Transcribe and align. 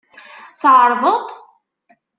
Tεerḍeḍ-t? 0.61 1.29